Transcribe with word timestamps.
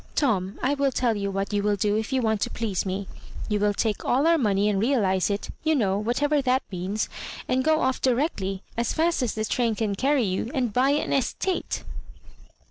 Tom, 0.15 0.57
I 0.63 0.73
will 0.73 0.91
tell 0.91 1.15
you 1.15 1.29
what 1.29 1.53
you 1.53 1.61
wiU 1.61 1.77
do 1.79 1.95
if 1.95 2.11
you 2.11 2.23
want 2.23 2.41
to 2.41 2.49
please 2.49 2.87
me. 2.87 3.07
You 3.47 3.59
wiD 3.59 3.77
take 3.77 4.03
all 4.03 4.25
our 4.25 4.35
money 4.39 4.67
and 4.67 4.79
realise 4.79 5.29
it, 5.29 5.51
you 5.63 5.75
know, 5.75 5.99
whatever 5.99 6.41
that 6.41 6.63
means— 6.71 7.07
and 7.47 7.63
go 7.63 7.81
off 7.81 8.01
directly, 8.01 8.63
as 8.75 8.93
fast 8.93 9.21
as 9.21 9.35
the 9.35 9.45
train 9.45 9.75
can 9.75 9.93
carry 9.93 10.23
you, 10.23 10.49
and 10.55 10.73
buy 10.73 10.89
an 10.89 11.13
Es 11.13 11.33
tate." 11.33 11.83